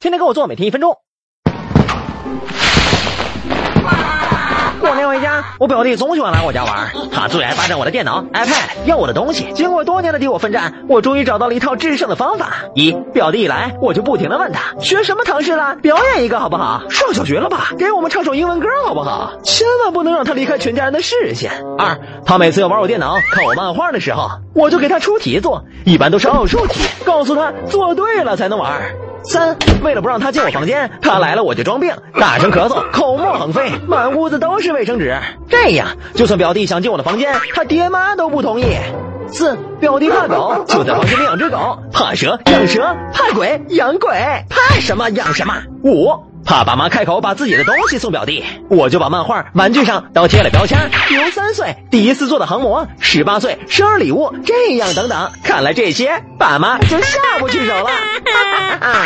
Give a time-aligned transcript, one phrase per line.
[0.00, 0.96] 天天跟我做，每天一分钟。
[4.80, 9.50] 过年回家，我表弟总喜欢来我家玩，他最爱霸占我的电脑、iPad，要我的东西。
[9.54, 12.66] 经过多年的敌我奋战，我终于找到了一套制胜的方法。
[12.76, 16.84] 一，表弟一来，我就不停的问他学什么唐诗了，表演一个好不好？
[16.88, 17.72] 上小学了吧？
[17.76, 19.32] 给我们唱首英文歌好不好？
[19.42, 21.50] 千万不能让他离开全家人的视线。
[21.76, 28.94] 二，他每次要玩我电脑、看我漫画的时候，我就给他出题做，一般都是奥数题，告诉他做对了才能玩。
[29.24, 35.16] 三，为了不让他进我房间，他来了我就装病，大声咳嗽，口沫横飞，满屋子都是卫生纸。
[35.48, 38.76] 这样，就算表弟想进我的房间，他爹妈都不同意。
[39.30, 44.10] 四，表弟怕狗，就在房间里养只狗；怕蛇，养蛇；怕鬼，养鬼；
[44.48, 45.54] 怕什么养什么。
[45.84, 46.08] 五，
[46.46, 50.78] 怕爸妈开口把自己的东西送表弟，我就把漫画、玩具上都贴了标签，
[51.08, 55.30] 比如三岁第一次做的航模，十八岁生日礼物，这样等等。
[55.44, 57.84] 看来这些爸妈就下不去手了。
[57.84, 57.90] 哈
[58.24, 58.97] 哈哈哈